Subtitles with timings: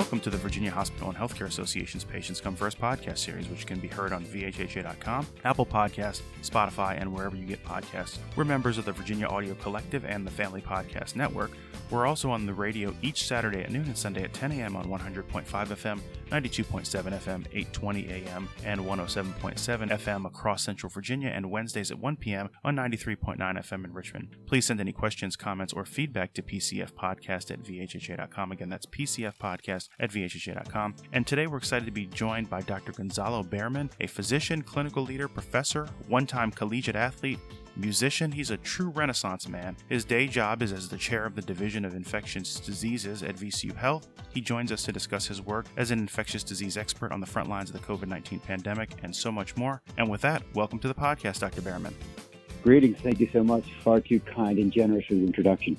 [0.00, 3.78] welcome to the Virginia Hospital and Healthcare Association's Patients Come First podcast series, which can
[3.78, 8.16] be heard on VHHA.com, Apple Podcasts, Spotify, and wherever you get podcasts.
[8.34, 11.50] We're members of the Virginia Audio Collective and the Family Podcast Network.
[11.90, 14.74] We're also on the radio each Saturday at noon and Sunday at 10 a.m.
[14.74, 16.00] on 100.5 FM,
[16.30, 22.50] 92.7 FM, 820 AM, and 107.7 FM across Central Virginia, and Wednesdays at 1 p.m.
[22.64, 24.36] on 93.9 FM in Richmond.
[24.46, 28.52] Please send any questions, comments, or feedback to PCFpodcast at VHHA.com.
[28.52, 30.94] Again, that's PCFpodcast at VHHA.com.
[31.12, 32.92] And today we're excited to be joined by Dr.
[32.92, 37.40] Gonzalo Bearman, a physician, clinical leader, professor, one time collegiate athlete,
[37.76, 39.76] Musician, he's a true renaissance man.
[39.88, 43.74] His day job is as the chair of the Division of Infectious Diseases at VCU
[43.74, 44.08] Health.
[44.32, 47.48] He joins us to discuss his work as an infectious disease expert on the front
[47.48, 49.80] lines of the COVID 19 pandemic and so much more.
[49.98, 51.62] And with that, welcome to the podcast, Dr.
[51.62, 51.94] Bearman.
[52.62, 52.98] Greetings.
[52.98, 53.64] Thank you so much.
[53.82, 55.76] Far too kind and generous for the introduction.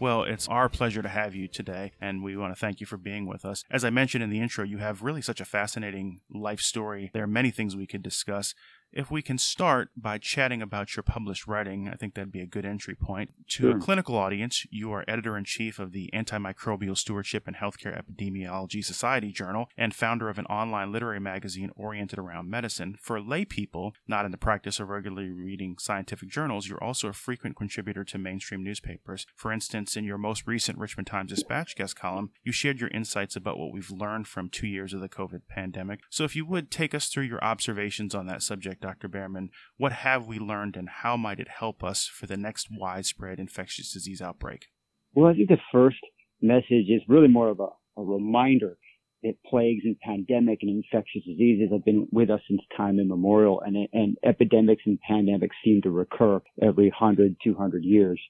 [0.00, 2.96] Well, it's our pleasure to have you today, and we want to thank you for
[2.96, 3.64] being with us.
[3.70, 7.10] As I mentioned in the intro, you have really such a fascinating life story.
[7.14, 8.54] There are many things we could discuss.
[8.94, 12.46] If we can start by chatting about your published writing, I think that'd be a
[12.46, 13.32] good entry point.
[13.48, 13.76] To Sure.
[13.76, 18.84] a clinical audience, you are editor in chief of the Antimicrobial Stewardship and Healthcare Epidemiology
[18.84, 22.96] Society Journal and founder of an online literary magazine oriented around medicine.
[23.00, 27.12] For lay people not in the practice of regularly reading scientific journals, you're also a
[27.12, 29.26] frequent contributor to mainstream newspapers.
[29.34, 33.34] For instance, in your most recent Richmond Times Dispatch guest column, you shared your insights
[33.34, 35.98] about what we've learned from two years of the COVID pandemic.
[36.10, 39.08] So if you would take us through your observations on that subject, Dr.
[39.08, 43.40] Bearman, what have we learned and how might it help us for the next widespread
[43.40, 44.66] infectious disease outbreak?
[45.14, 45.96] Well, I think the first
[46.42, 48.76] message is really more of a, a reminder
[49.22, 53.88] that plagues and pandemic and infectious diseases have been with us since time immemorial and,
[53.94, 58.20] and epidemics and pandemics seem to recur every 100, 200 years.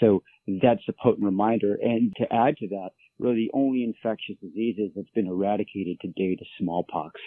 [0.00, 1.76] So that's a potent reminder.
[1.80, 6.38] And to add to that, really the only infectious diseases that's been eradicated to date
[6.40, 7.20] is smallpox.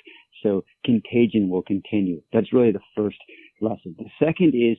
[0.44, 2.22] So contagion will continue.
[2.34, 3.18] That's really the first
[3.62, 3.96] lesson.
[3.98, 4.78] The second is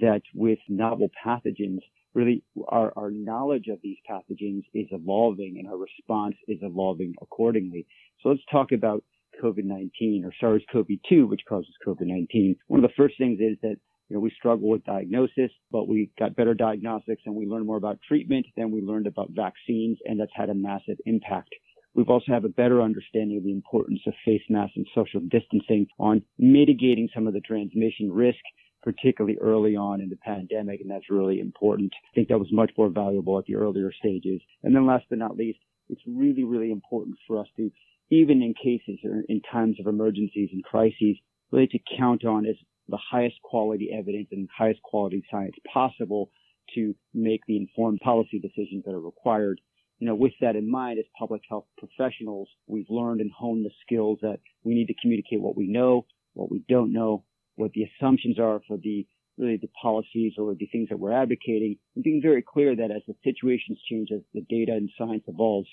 [0.00, 1.80] that with novel pathogens,
[2.14, 7.86] really our, our knowledge of these pathogens is evolving and our response is evolving accordingly.
[8.22, 9.04] So let's talk about
[9.42, 12.56] COVID-19 or SARS-CoV-2, which causes COVID-19.
[12.68, 13.76] One of the first things is that
[14.08, 17.76] you know, we struggle with diagnosis, but we got better diagnostics and we learned more
[17.76, 21.54] about treatment than we learned about vaccines, and that's had a massive impact.
[21.94, 25.86] We've also have a better understanding of the importance of face masks and social distancing
[25.98, 28.38] on mitigating some of the transmission risk,
[28.82, 31.92] particularly early on in the pandemic, and that's really important.
[31.94, 34.40] I think that was much more valuable at the earlier stages.
[34.62, 37.70] And then last but not least, it's really, really important for us to,
[38.10, 41.16] even in cases or in times of emergencies and crises,
[41.50, 42.56] really to count on as
[42.88, 46.30] the highest quality evidence and highest quality science possible
[46.74, 49.60] to make the informed policy decisions that are required.
[49.98, 53.70] You know, with that in mind, as public health professionals, we've learned and honed the
[53.82, 57.24] skills that we need to communicate what we know, what we don't know,
[57.54, 59.06] what the assumptions are for the
[59.38, 63.02] really the policies or the things that we're advocating, and being very clear that as
[63.06, 65.68] the situations change, as the data and science evolves,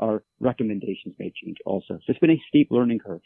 [0.00, 1.94] our recommendations may change also.
[1.94, 3.20] So it's been a steep learning curve.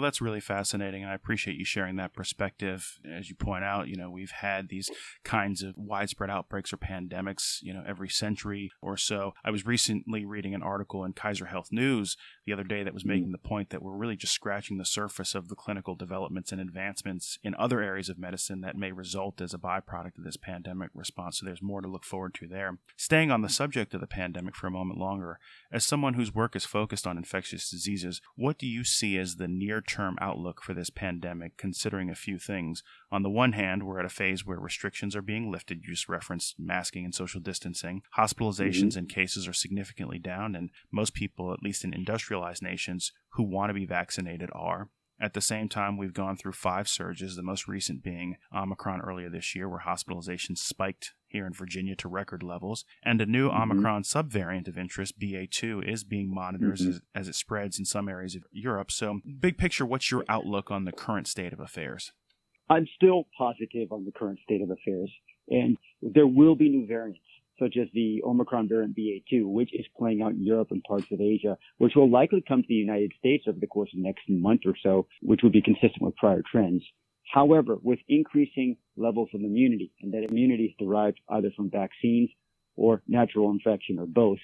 [0.00, 2.98] Well, that's really fascinating, and I appreciate you sharing that perspective.
[3.04, 4.90] As you point out, you know, we've had these
[5.24, 9.34] kinds of widespread outbreaks or pandemics, you know, every century or so.
[9.44, 12.16] I was recently reading an article in Kaiser Health News
[12.46, 13.32] the other day that was making mm-hmm.
[13.32, 17.38] the point that we're really just scratching the surface of the clinical developments and advancements
[17.42, 21.40] in other areas of medicine that may result as a byproduct of this pandemic response.
[21.40, 22.78] So there's more to look forward to there.
[22.96, 25.38] Staying on the subject of the pandemic for a moment longer,
[25.70, 29.46] as someone whose work is focused on infectious diseases, what do you see as the
[29.46, 32.82] near term outlook for this pandemic, considering a few things?
[33.10, 35.82] On the one hand, we're at a phase where restrictions are being lifted.
[35.82, 38.02] You just referenced masking and social distancing.
[38.16, 38.98] Hospitalizations mm-hmm.
[38.98, 43.70] and cases are significantly down, and most people, at least in industrialized nations who want
[43.70, 44.88] to be vaccinated, are.
[45.20, 49.28] At the same time, we've gone through five surges, the most recent being Omicron earlier
[49.28, 52.84] this year, where hospitalizations spiked here in Virginia to record levels.
[53.02, 53.62] And a new Mhm.
[53.62, 56.88] Omicron subvariant of interest, BA2, is being monitored Mhm.
[56.88, 58.90] as, as it spreads in some areas of Europe.
[58.90, 62.12] So, big picture, what's your outlook on the current state of affairs?
[62.68, 65.10] I'm still positive on the current state of affairs,
[65.48, 67.20] and there will be new variants,
[67.58, 71.20] such as the Omicron variant BA2, which is playing out in Europe and parts of
[71.20, 74.28] Asia, which will likely come to the United States over the course of the next
[74.28, 76.84] month or so, which would be consistent with prior trends.
[77.32, 82.30] However, with increasing levels of immunity, and that immunity is derived either from vaccines
[82.76, 84.38] or natural infection or both,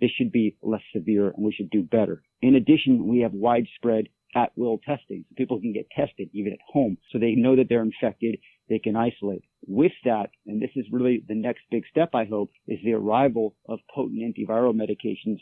[0.00, 2.22] this should be less severe and we should do better.
[2.42, 5.24] In addition, we have widespread at will testing.
[5.28, 6.96] So people can get tested even at home.
[7.10, 8.38] So they know that they're infected.
[8.68, 9.44] They can isolate.
[9.66, 13.56] With that, and this is really the next big step, I hope, is the arrival
[13.68, 15.38] of potent antiviral medications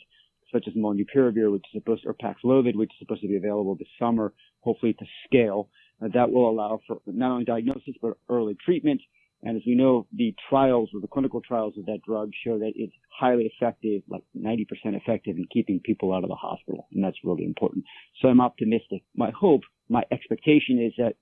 [0.53, 3.89] such as molnupiravir, which is supposed, or Paxlovid, which is supposed to be available this
[3.99, 5.69] summer, hopefully to scale.
[6.03, 9.01] Uh, that will allow for not only diagnosis but early treatment.
[9.43, 12.73] And as we know, the trials or the clinical trials of that drug show that
[12.75, 14.67] it's highly effective, like 90%
[14.97, 16.89] effective in keeping people out of the hospital.
[16.93, 17.85] And that's really important.
[18.21, 19.03] So I'm optimistic.
[19.15, 21.15] My hope, my expectation is that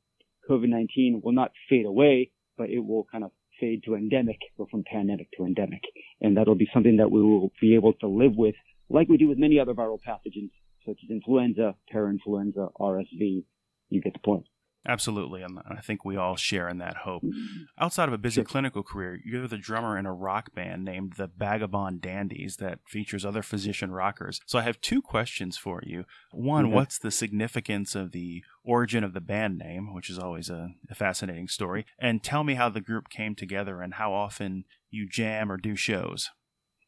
[0.48, 4.82] COVID-19 will not fade away, but it will kind of fade to endemic, go from
[4.90, 5.82] pandemic to endemic.
[6.22, 8.54] And that'll be something that we will be able to live with
[8.88, 10.50] like we do with many other viral pathogens,
[10.86, 13.44] such as influenza, parainfluenza, RSV.
[13.90, 14.46] You get the point.
[14.88, 17.24] Absolutely, and I think we all share in that hope.
[17.24, 17.64] Mm-hmm.
[17.78, 21.30] Outside of a busy clinical career, you're the drummer in a rock band named the
[21.36, 24.40] Vagabond Dandies that features other physician rockers.
[24.46, 26.04] So I have two questions for you.
[26.30, 26.74] One, mm-hmm.
[26.74, 30.94] what's the significance of the origin of the band name, which is always a, a
[30.94, 31.84] fascinating story?
[31.98, 35.74] And tell me how the group came together and how often you jam or do
[35.74, 36.30] shows.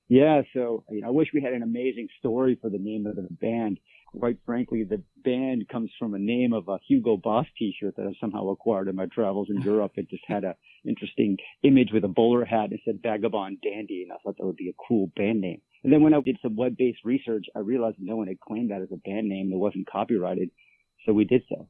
[0.08, 3.16] Yeah, so you know, I wish we had an amazing story for the name of
[3.16, 3.78] the band.
[4.16, 8.12] Quite frankly, the band comes from a name of a Hugo Boss T-shirt that I
[8.20, 9.92] somehow acquired in my travels in Europe.
[9.96, 10.56] It just had a
[10.86, 12.70] interesting image with a bowler hat.
[12.70, 15.60] and said Vagabond Dandy, and I thought that would be a cool band name.
[15.84, 18.82] And then when I did some web-based research, I realized no one had claimed that
[18.82, 19.50] as a band name.
[19.52, 20.50] It wasn't copyrighted,
[21.04, 21.68] so we did so.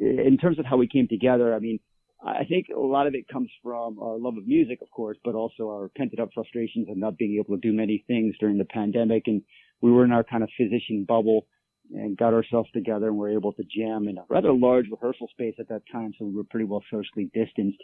[0.00, 1.78] In terms of how we came together, I mean,
[2.24, 5.34] I think a lot of it comes from our love of music, of course, but
[5.34, 8.64] also our pent up frustrations of not being able to do many things during the
[8.64, 9.24] pandemic.
[9.26, 9.42] And
[9.82, 11.46] we were in our kind of physician bubble
[11.94, 15.54] and got ourselves together and were able to jam in a rather large rehearsal space
[15.58, 16.12] at that time.
[16.18, 17.78] So we were pretty well socially distanced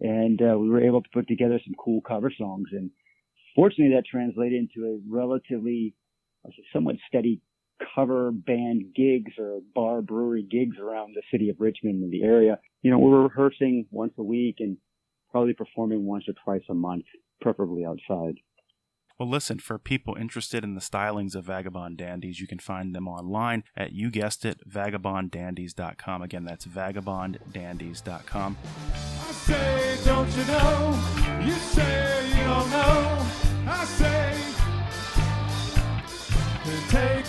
[0.00, 2.68] and uh, we were able to put together some cool cover songs.
[2.72, 2.90] And
[3.54, 5.94] fortunately that translated into a relatively,
[6.72, 7.40] somewhat steady
[7.94, 12.58] cover band gigs or bar brewery gigs around the city of Richmond and the area.
[12.82, 14.76] You know, we were rehearsing once a week and
[15.30, 17.04] probably performing once or twice a month,
[17.40, 18.34] preferably outside.
[19.22, 23.06] Well, listen, for people interested in the stylings of Vagabond Dandies, you can find them
[23.06, 26.22] online at, you guessed it, vagabonddandies.com.
[26.22, 28.56] Again, that's vagabonddandies.com.
[28.92, 31.40] I say, don't you know?
[31.40, 33.26] You say you don't know.
[33.68, 34.36] I say,
[36.88, 37.24] take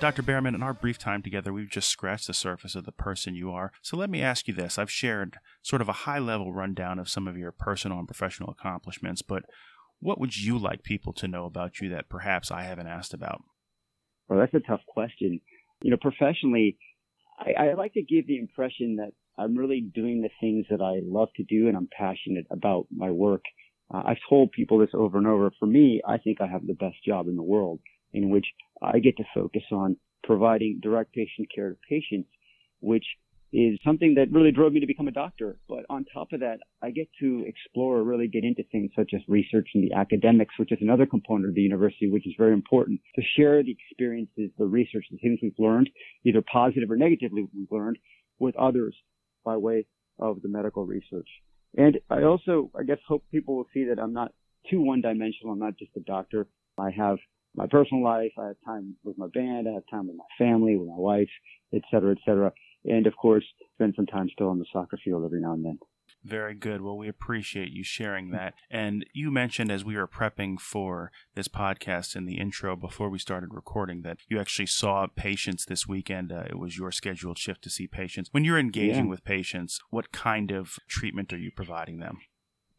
[0.00, 0.22] Dr.
[0.22, 3.50] Bearman, in our brief time together, we've just scratched the surface of the person you
[3.52, 3.72] are.
[3.80, 4.76] So let me ask you this.
[4.76, 8.50] I've shared sort of a high level rundown of some of your personal and professional
[8.50, 9.44] accomplishments, but
[10.00, 13.42] what would you like people to know about you that perhaps I haven't asked about?
[14.28, 15.40] Well, that's a tough question.
[15.82, 16.78] You know, professionally,
[17.38, 21.00] I, I like to give the impression that I'm really doing the things that I
[21.04, 23.42] love to do and I'm passionate about my work.
[23.92, 25.50] Uh, I've told people this over and over.
[25.58, 27.80] For me, I think I have the best job in the world
[28.12, 28.46] in which
[28.82, 32.28] I get to focus on providing direct patient care to patients,
[32.80, 33.04] which
[33.52, 35.58] is something that really drove me to become a doctor.
[35.68, 39.12] But on top of that, I get to explore or really get into things such
[39.14, 42.52] as research and the academics, which is another component of the university, which is very
[42.52, 45.88] important to share the experiences, the research, the things we've learned,
[46.24, 47.98] either positive or negatively we've learned
[48.38, 48.94] with others
[49.44, 49.86] by way
[50.18, 51.28] of the medical research.
[51.76, 54.32] And I also, I guess, hope people will see that I'm not
[54.70, 55.52] too one dimensional.
[55.52, 56.46] I'm not just a doctor.
[56.78, 57.18] I have
[57.54, 58.32] my personal life.
[58.38, 59.68] I have time with my band.
[59.68, 61.28] I have time with my family, with my wife,
[61.74, 62.52] et cetera, et cetera.
[62.86, 63.44] And of course,
[63.74, 65.78] spend some time still on the soccer field every now and then.
[66.26, 66.82] Very good.
[66.82, 68.54] Well, we appreciate you sharing that.
[68.68, 73.18] And you mentioned as we were prepping for this podcast in the intro before we
[73.18, 76.32] started recording that you actually saw patients this weekend.
[76.32, 78.28] Uh, it was your scheduled shift to see patients.
[78.32, 79.10] When you're engaging yeah.
[79.10, 82.18] with patients, what kind of treatment are you providing them?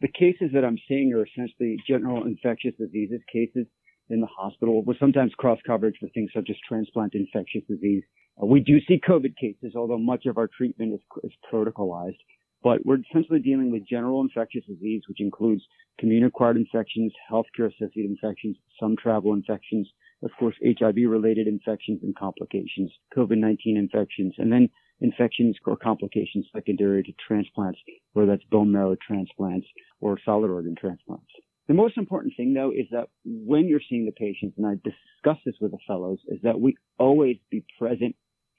[0.02, 3.66] The cases that I'm seeing are essentially general infectious diseases cases
[4.10, 8.04] in the hospital with sometimes cross coverage for things such as transplant infectious disease.
[8.42, 12.18] Uh, we do see COVID cases, although much of our treatment is, is protocolized.
[12.64, 15.62] But we're essentially dealing with general infectious disease, which includes
[16.00, 19.88] community-acquired infections, healthcare-associated infections, some travel infections,
[20.24, 24.70] of course, HIV-related infections and complications, COVID-19 infections, and then
[25.02, 27.80] infections or complications secondary to transplants,
[28.14, 29.68] whether that's bone marrow transplants
[30.02, 31.30] or solid organ transplants.
[31.68, 35.42] The most important thing though is that when you're seeing the patients, and I discuss
[35.46, 38.16] this with the fellows, is that we always be present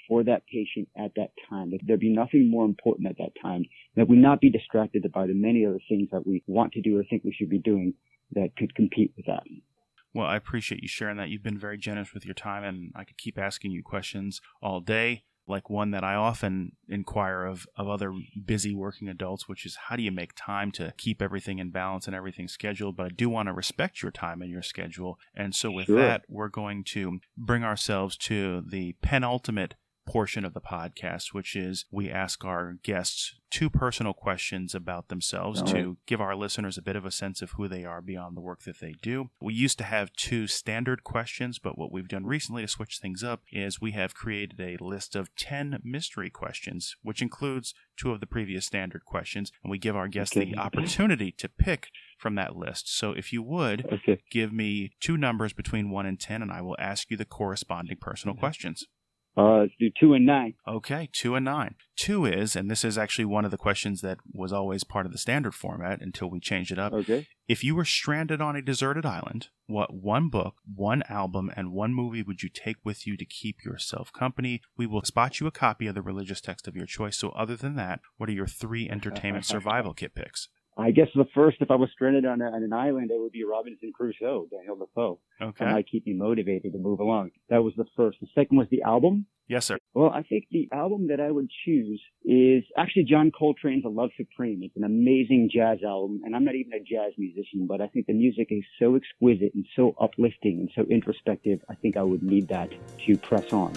[0.07, 1.71] for that patient at that time.
[1.71, 3.65] That there be nothing more important at that time.
[3.97, 6.99] That we not be distracted by the many other things that we want to do
[6.99, 7.95] or think we should be doing
[8.33, 9.45] that could compete with that.
[10.15, 11.29] Well, I appreciate you sharing that.
[11.29, 14.81] You've been very generous with your time, and I could keep asking you questions all
[14.81, 18.13] day like one that I often inquire of of other
[18.45, 22.07] busy working adults, which is how do you make time to keep everything in balance
[22.07, 22.97] and everything scheduled?
[22.97, 25.19] But I do want to respect your time and your schedule.
[25.35, 25.97] And so with sure.
[25.97, 29.75] that, we're going to bring ourselves to the penultimate
[30.09, 35.61] portion of the podcast, which is we ask our guests two personal questions about themselves
[35.61, 35.97] All to right.
[36.07, 38.63] give our listeners a bit of a sense of who they are beyond the work
[38.63, 39.31] that they do.
[39.41, 43.23] We used to have two standard questions, but what we've done recently to switch things
[43.23, 48.21] up is we have created a list of 10 mystery questions, which includes two of
[48.21, 50.51] the previous standard questions, and we give our guests Okay.
[50.53, 51.89] the opportunity to pick
[52.19, 52.95] from that list.
[52.97, 54.23] So if you would, Okay.
[54.31, 57.99] give me two numbers between 1 and 10, and I will ask you the corresponding
[58.01, 58.41] personal mm-hmm.
[58.41, 58.87] questions.
[59.39, 60.55] Uh, let's do two and nine.
[60.67, 61.77] Okay, two and nine.
[61.97, 65.13] Two is, and this is actually one of the questions that was always part of
[65.13, 66.93] the standard format until we changed it up.
[66.93, 67.29] Okay.
[67.47, 71.95] If you were stranded on a deserted island, what one book, one album, and one
[71.95, 74.61] movie would you take with you to keep yourself company?
[74.77, 77.17] We will spot you a copy of the religious text of your choice.
[77.17, 80.49] So, other than that, what are your three entertainment survival kit picks?
[80.79, 83.33] I guess the first, if I was stranded on, a, on an island, it would
[83.33, 85.19] be Robinson Crusoe, Daniel Defoe.
[85.43, 85.65] Okay.
[85.65, 87.31] That might keep me motivated to move along.
[87.51, 88.19] That was the first.
[88.21, 89.27] The second was the album.
[89.49, 89.79] Yes, sir.
[89.95, 94.11] Well, I think the album that I would choose is actually John Coltrane's A Love
[94.17, 94.61] Supreme.
[94.63, 98.07] It's an amazing jazz album, and I'm not even a jazz musician, but I think
[98.07, 101.61] the music is so exquisite and so uplifting and so introspective.
[101.69, 102.71] I think I would need that
[103.07, 103.73] to press on.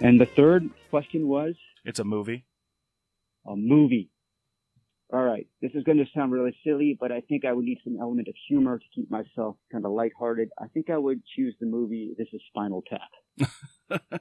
[0.00, 1.54] And the third question was
[1.84, 2.44] It's a movie.
[3.46, 4.10] a movie.
[5.12, 7.78] All right, this is going to sound really silly, but I think I would need
[7.82, 10.50] some element of humor to keep myself kind of lighthearted.
[10.58, 13.50] I think I would choose the movie This is Spinal Tap.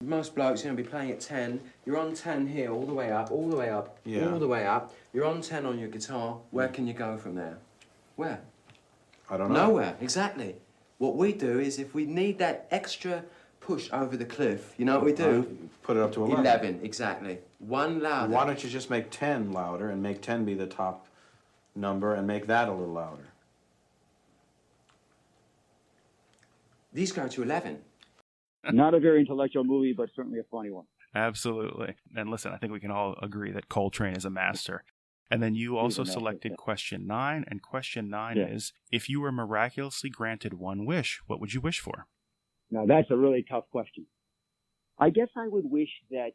[0.00, 1.60] Most blokes, you know, be playing at 10.
[1.84, 4.30] You're on 10 here, all the way up, all the way up, Yeah.
[4.32, 4.92] all the way up.
[5.12, 6.38] You're on 10 on your guitar.
[6.50, 7.58] Where can you go from there?
[8.16, 8.40] Where?
[9.30, 9.66] I don't know.
[9.68, 10.56] Nowhere, exactly.
[10.98, 13.24] What we do is if we need that extra
[13.62, 15.40] push over the cliff, you know what we do?
[15.40, 16.40] Uh, Put it up to 11.
[16.44, 17.38] 11, exactly.
[17.58, 18.32] One louder.
[18.32, 21.06] Why don't you just make 10 louder and make 10 be the top
[21.74, 23.28] number and make that a little louder?
[26.92, 27.78] These go to 11.
[28.70, 30.84] Not a very intellectual movie, but certainly a funny one.
[31.14, 31.94] Absolutely.
[32.16, 34.84] And listen, I think we can all agree that Coltrane is a master.
[35.30, 36.56] And then you also a master, selected yeah.
[36.56, 38.46] question nine, and question nine Yeah.
[38.46, 42.06] is if you were miraculously granted one wish, what would you wish for?
[42.72, 44.06] Now that's a really tough question.
[44.98, 46.30] I guess I would wish that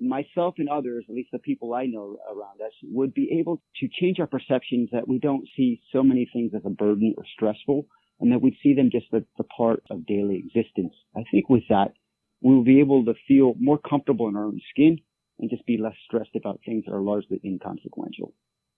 [0.00, 3.88] myself and others, at least the people I know around us, would be able to
[4.00, 7.86] change our perceptions that we don't see so many things as a burden or stressful,
[8.20, 10.94] and that we see them just as a part of daily existence.
[11.16, 11.92] I think with that,
[12.40, 14.98] we will be able to feel more comfortable in our own skin
[15.40, 18.32] and just be less stressed about things that are largely inconsequential.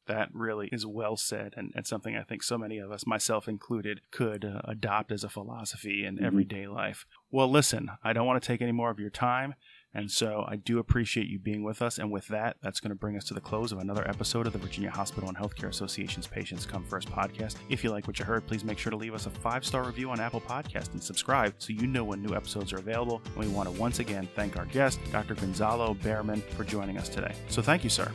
[0.06, 3.48] That really is well said, and, and something I think so many of us, myself
[3.48, 6.22] included, could uh, adopt as a philosophy in Mhm.
[6.24, 7.06] everyday life.
[7.30, 9.54] Well, listen, I don't want to take any more of your time,
[9.92, 11.98] and so I do appreciate you being with us.
[11.98, 14.52] And with that, that's going to bring us to the close of another episode of
[14.52, 17.56] the Virginia Hospital and Healthcare Association's Patients Come First podcast.
[17.68, 19.82] If you like what you heard, please make sure to leave us a five star
[19.84, 23.20] review on Apple Podcast and subscribe so you know when new episodes are available.
[23.24, 25.34] And we want to once again thank our guest, Dr.
[25.34, 27.34] Gonzalo Bearman, for joining us today.
[27.48, 28.10] So thank you, sir.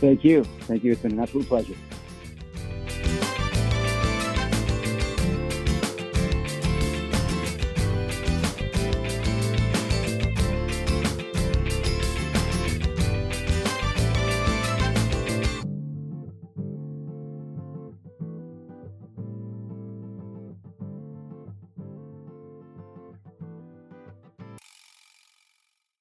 [0.00, 0.44] Thank you.
[0.44, 0.92] Thank you.
[0.92, 1.74] It's been an absolute pleasure.